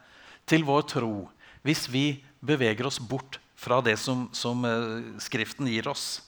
[0.46, 1.28] til vår tro,
[1.66, 6.22] hvis vi beveger oss bort fra det som, som uh, Skriften gir oss.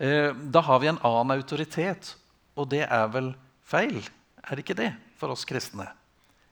[0.00, 2.14] Uh, da har vi en annen autoritet,
[2.56, 3.32] og det er vel
[3.64, 4.00] feil?
[4.42, 5.90] Er det ikke det for oss kristne?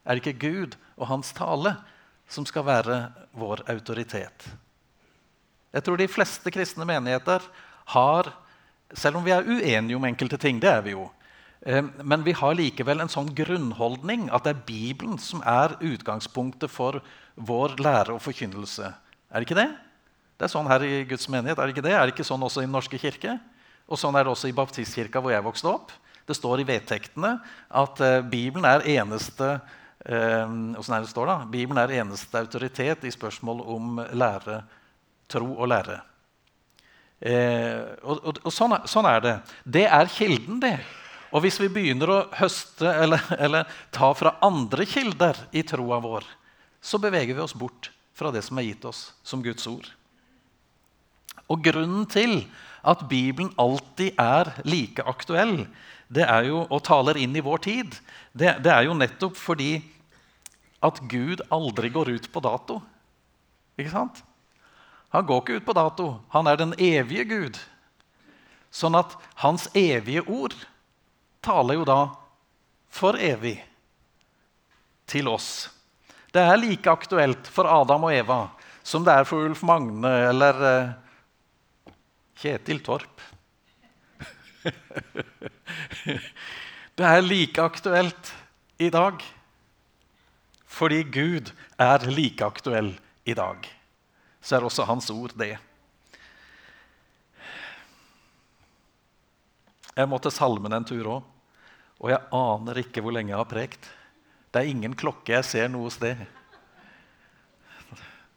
[0.05, 1.77] Er det ikke Gud og Hans tale
[2.31, 2.99] som skal være
[3.39, 4.47] vår autoritet.
[5.71, 7.45] Jeg tror de fleste kristne menigheter
[7.95, 8.33] har
[8.91, 11.05] Selv om vi er uenige om enkelte ting, det er vi jo,
[11.63, 16.67] eh, men vi har likevel en sånn grunnholdning at det er Bibelen som er utgangspunktet
[16.75, 16.99] for
[17.37, 18.91] vår lære og forkynnelse.
[19.31, 19.69] Er det ikke det?
[20.41, 21.59] Det er sånn her i Guds menighet.
[21.61, 21.93] Er det ikke det?
[21.93, 23.35] Er det ikke sånn også i Den norske kirke?
[23.91, 25.93] Og sånn er det også i baptistkirka hvor jeg vokste opp.
[26.25, 27.35] Det står i vedtektene
[27.77, 29.59] at eh, Bibelen er eneste
[30.01, 31.35] åssen er det står da?
[31.45, 34.63] Bibelen er eneste autoritet i spørsmål om lære,
[35.29, 35.99] tro og lære.
[37.21, 39.35] Eh, og, og, og sånn, sånn, er det.
[39.69, 40.79] Det er kilden, det.
[41.37, 46.25] Og hvis vi begynner å høste eller, eller ta fra andre kilder i troa vår,
[46.81, 49.85] så beveger vi oss bort fra det som er gitt oss som Guds ord.
[51.51, 52.45] Og grunnen til
[52.87, 55.67] at Bibelen alltid er like aktuell,
[56.11, 57.97] det er jo, og taler inn i vår tid,
[58.33, 59.81] det, det er jo nettopp fordi
[60.83, 62.81] at Gud aldri går ut på dato.
[63.79, 64.23] Ikke sant?
[65.11, 66.07] Han går ikke ut på dato.
[66.35, 67.59] Han er den evige Gud.
[68.71, 70.55] Sånn at hans evige ord
[71.43, 72.01] taler jo da
[72.91, 73.59] for evig
[75.11, 75.69] til oss.
[76.31, 78.41] Det er like aktuelt for Adam og Eva
[78.83, 80.93] som det er for Ulf Magne eller uh,
[82.41, 83.21] Kjetil Torp.
[86.97, 88.33] det er like aktuelt
[88.81, 89.21] i dag
[90.71, 91.51] fordi Gud
[91.81, 92.95] er like aktuell
[93.29, 93.67] i dag.
[94.41, 95.59] Så er også hans ord det.
[99.97, 101.25] Jeg må til salmen en tur òg,
[102.01, 103.91] og jeg aner ikke hvor lenge jeg har prekt.
[104.49, 106.23] Det er ingen klokke jeg ser noe sted.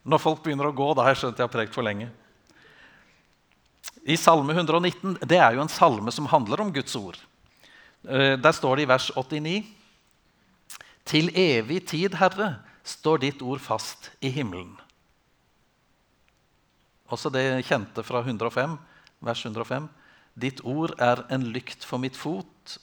[0.03, 2.09] Når folk begynner å gå, da har jeg skjønt jeg har prekt for lenge.
[4.03, 7.17] I Salme 119 det er jo en salme som handler om Guds ord.
[8.03, 9.63] Eh, der står det i vers 89.:
[11.05, 14.75] Til evig tid, Herre, står ditt ord fast i himmelen.
[17.07, 18.75] Også det kjente fra 105,
[19.23, 19.87] vers 105.
[20.35, 22.77] Ditt ord er en lykt for, fot,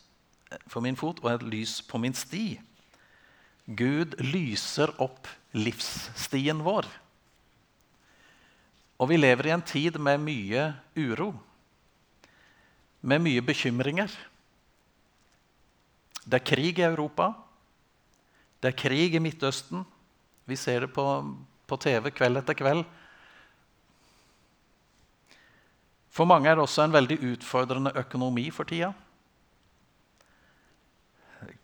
[0.67, 2.61] for min fot og et lys på min sti.
[3.67, 6.87] Gud lyser opp livsstien vår.
[9.01, 10.67] Og vi lever i en tid med mye
[10.99, 11.33] uro,
[13.01, 14.13] med mye bekymringer.
[16.21, 17.33] Det er krig i Europa.
[18.61, 19.87] Det er krig i Midtøsten.
[20.45, 21.05] Vi ser det på,
[21.67, 22.85] på TV kveld etter kveld.
[26.13, 28.93] For mange er det også en veldig utfordrende økonomi for tida.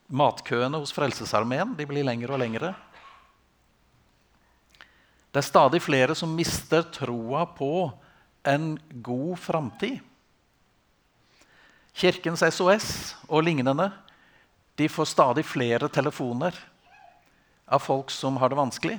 [0.06, 2.72] Matkøene hos Frelsesarmeen blir lengre og lengre.
[5.36, 7.90] Det er stadig flere som mister troa på
[8.48, 8.70] en
[9.04, 9.98] god framtid.
[11.92, 12.86] Kirkens SOS
[13.28, 13.90] og lignende
[14.80, 16.56] de får stadig flere telefoner
[17.68, 18.96] av folk som har det vanskelig.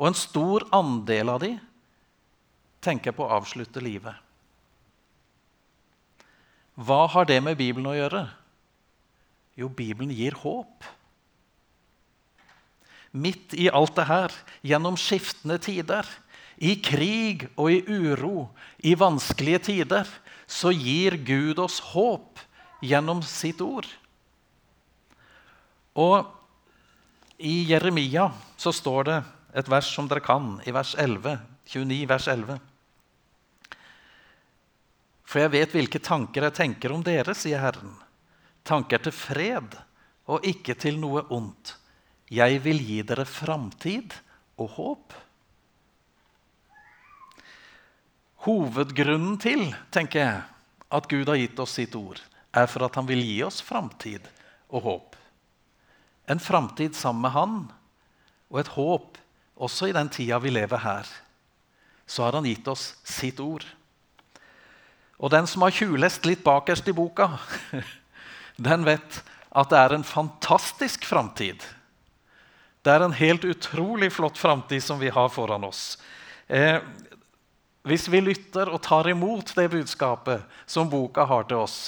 [0.00, 1.60] Og en stor andel av dem
[2.80, 4.16] tenker på å avslutte livet.
[6.80, 8.24] Hva har det med Bibelen å gjøre?
[9.60, 10.88] Jo, Bibelen gir håp.
[13.12, 16.06] Midt i alt det her, gjennom skiftende tider,
[16.56, 18.48] i krig og i uro,
[18.80, 20.08] i vanskelige tider,
[20.46, 22.40] så gir Gud oss håp
[22.84, 23.88] gjennom sitt ord.
[25.98, 26.28] Og
[27.42, 29.18] i Jeremia så står det
[29.60, 31.36] et vers som dere kan, i vers 11,
[31.68, 32.60] 29, vers 11.
[35.28, 37.98] For jeg vet hvilke tanker jeg tenker om dere, sier Herren
[38.66, 39.76] tanker til fred
[40.30, 41.74] og ikke til noe ondt.
[42.32, 44.14] Jeg vil gi dere framtid
[44.60, 45.16] og håp.
[48.46, 50.38] Hovedgrunnen til tenker jeg,
[50.92, 52.20] at Gud har gitt oss sitt ord,
[52.52, 54.24] er for at han vil gi oss framtid
[54.72, 55.18] og håp.
[56.32, 57.58] En framtid sammen med han,
[58.48, 59.20] og et håp
[59.62, 61.08] også i den tida vi lever her.
[62.06, 63.64] Så har han gitt oss sitt ord.
[65.20, 67.28] Og den som har tjuvlest litt bakerst i boka,
[68.70, 69.20] den vet
[69.52, 71.60] at det er en fantastisk framtid.
[72.82, 75.98] Det er en helt utrolig flott framtid som vi har foran oss.
[76.46, 76.82] Eh,
[77.86, 81.78] hvis vi lytter og tar imot det budskapet som boka har til oss,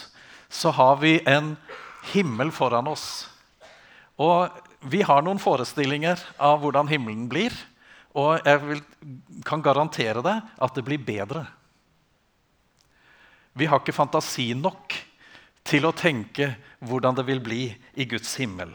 [0.48, 1.56] så har vi en
[2.12, 3.26] himmel foran oss.
[4.22, 4.50] Og
[4.86, 7.54] vi har noen forestillinger av hvordan himmelen blir.
[8.14, 8.82] Og jeg vil,
[9.46, 11.46] kan garantere deg at det blir bedre.
[13.54, 14.94] Vi har ikke fantasi nok
[15.66, 16.52] til å tenke
[16.84, 17.64] hvordan det vil bli
[17.98, 18.70] i Guds himmel.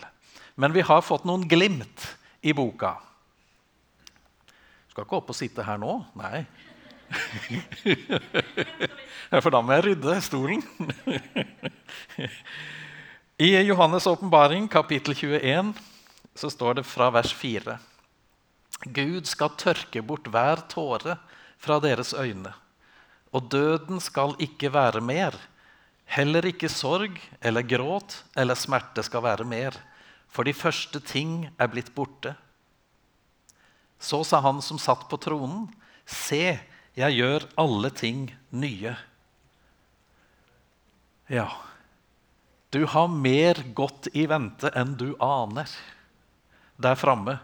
[0.60, 2.04] Men vi har fått noen glimt
[2.44, 2.98] i boka.
[4.92, 5.94] Skal ikke opp og sitte her nå.
[6.20, 6.42] Nei.
[9.44, 10.66] For da må jeg rydde stolen.
[13.40, 15.72] I Johannes' åpenbaring, kapittel 21,
[16.36, 17.78] så står det fra vers 4.:
[18.92, 21.16] Gud skal tørke bort hver tåre
[21.56, 22.52] fra deres øyne,
[23.32, 25.40] og døden skal ikke være mer.
[26.10, 29.72] Heller ikke sorg eller gråt eller smerte skal være mer,
[30.30, 32.36] for de første ting er blitt borte.
[34.00, 35.68] Så sa han som satt på tronen,
[36.06, 36.60] se,
[36.98, 38.96] jeg gjør alle ting nye.
[41.30, 41.50] Ja,
[42.70, 45.70] du har mer godt i vente enn du aner
[46.78, 47.40] der framme.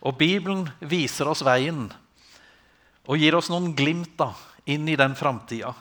[0.00, 1.88] Og Bibelen viser oss veien
[3.08, 4.30] og gir oss noen glimt da,
[4.68, 5.72] inn i den framtida.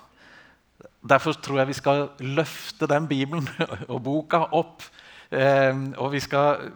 [1.00, 3.48] Derfor tror jeg vi skal løfte den Bibelen
[3.92, 4.84] og boka opp.
[5.30, 6.72] Eh, og vi skal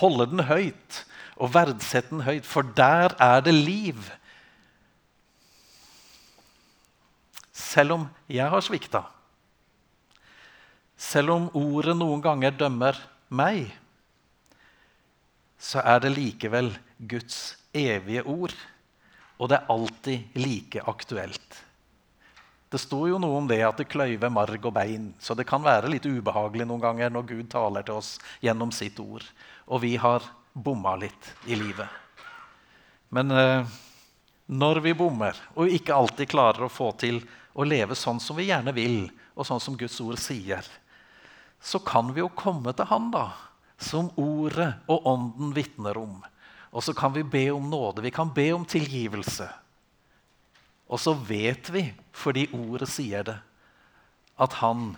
[0.00, 1.02] holde den høyt
[1.42, 3.98] og verdsette den høyt, for der er det liv.
[7.52, 9.04] Selv om jeg har svikta,
[10.96, 12.98] selv om ordet noen ganger dømmer
[13.34, 13.72] meg,
[15.62, 18.54] så er det likevel Guds evige ord,
[19.38, 21.62] og det er alltid like aktuelt.
[22.72, 25.60] Det sto jo noe om det at det kløyver marg og bein, så det kan
[25.60, 29.26] være litt ubehagelig noen ganger når Gud taler til oss gjennom sitt ord,
[29.68, 31.88] og vi har bomma litt i livet.
[33.12, 33.68] Men eh,
[34.48, 37.20] når vi bommer og ikke alltid klarer å få til
[37.52, 40.64] å leve sånn som vi gjerne vil, og sånn som Guds ord sier,
[41.60, 43.26] så kan vi jo komme til Han, da,
[43.76, 46.22] som Ordet og Ånden vitner om.
[46.72, 48.00] Og så kan vi be om nåde.
[48.00, 49.50] Vi kan be om tilgivelse.
[50.92, 53.38] Og så vet vi, fordi Ordet sier det,
[54.36, 54.96] at Han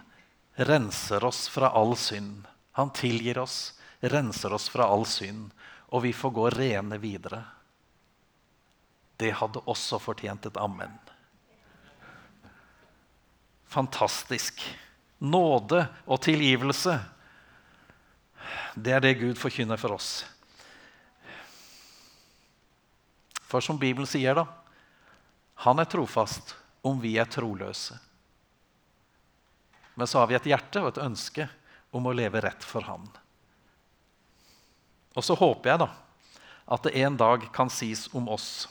[0.59, 2.49] renser oss fra all synd.
[2.75, 5.53] Han tilgir oss, renser oss fra all synd,
[5.95, 7.45] og vi får gå rene videre.
[9.17, 10.97] Det hadde også fortjent et amen.
[13.71, 14.59] Fantastisk.
[15.23, 16.99] Nåde og tilgivelse.
[18.75, 20.25] Det er det Gud forkynner for oss.
[23.47, 24.64] For som Bibelen sier, da
[25.63, 27.97] Han er trofast om vi er troløse.
[29.95, 31.49] Men så har vi et hjerte og et ønske
[31.95, 33.07] om å leve rett for Han.
[35.15, 35.91] Og så håper jeg da
[36.75, 38.67] at det en dag kan sies om oss,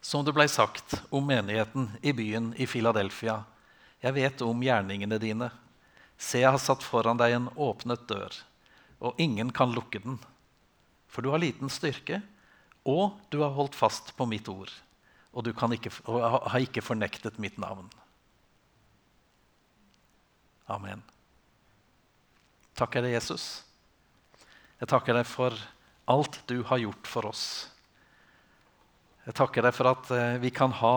[0.00, 3.42] som det ble sagt om menigheten i byen i Filadelfia
[4.04, 5.46] jeg vet om gjerningene dine.
[6.20, 8.34] Se, jeg har satt foran deg en åpnet dør,
[9.00, 10.18] og ingen kan lukke den.
[11.08, 12.20] For du har liten styrke,
[12.84, 14.68] og du har holdt fast på mitt ord.
[15.34, 17.88] Og du ikke, og har ikke fornektet mitt navn.
[20.70, 21.02] Amen.
[22.78, 23.64] Takker deg, Jesus.
[24.80, 25.54] Jeg takker deg for
[26.10, 27.44] alt du har gjort for oss.
[29.24, 30.96] Jeg takker deg for at eh, vi kan ha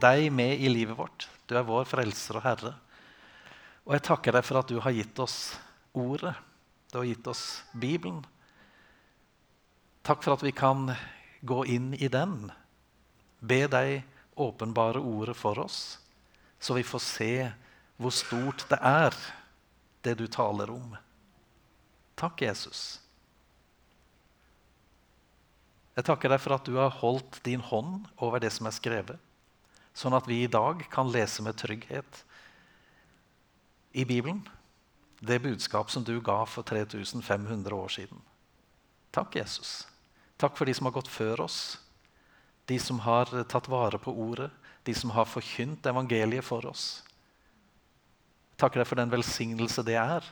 [0.00, 1.28] deg med i livet vårt.
[1.48, 2.74] Du er vår frelser og herre.
[3.88, 5.56] Og jeg takker deg for at du har gitt oss
[5.96, 6.34] ordet.
[6.92, 8.22] Du har gitt oss Bibelen.
[10.04, 10.88] Takk for at vi kan
[11.44, 12.48] gå inn i den.
[13.40, 14.02] Be deg
[14.38, 15.98] åpenbare ordet for oss,
[16.58, 17.32] så vi får se
[17.98, 19.14] hvor stort det er,
[20.06, 20.96] det du taler om.
[22.18, 23.00] Takk, Jesus.
[25.98, 29.18] Jeg takker deg for at du har holdt din hånd over det som er skrevet
[29.98, 32.22] sånn at vi i dag kan lese med trygghet
[33.98, 34.44] i Bibelen
[35.18, 38.20] det budskap som du ga for 3500 år siden.
[39.10, 39.88] Takk, Jesus.
[40.38, 41.80] Takk for de som har gått før oss,
[42.68, 44.50] de som har tatt vare på ordet,
[44.84, 47.02] de som har forkynt evangeliet for oss.
[48.60, 50.24] Takker deg for den velsignelse det er.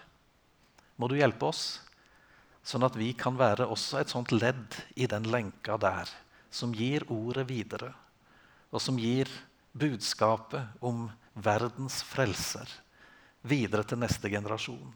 [0.97, 1.81] Må du hjelpe oss,
[2.67, 6.11] sånn at vi kan være også et sånt ledd i den lenka der,
[6.51, 7.93] som gir ordet videre,
[8.73, 9.31] og som gir
[9.77, 11.07] budskapet om
[11.37, 12.69] verdens frelser
[13.47, 14.95] videre til neste generasjon.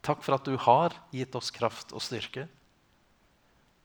[0.00, 2.46] Takk for at du har gitt oss kraft og styrke.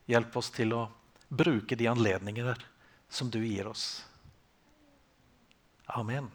[0.08, 0.86] Hjelp oss til å
[1.30, 2.66] bruke de anledninger
[3.10, 4.06] som du gir oss.
[5.86, 6.30] Amen.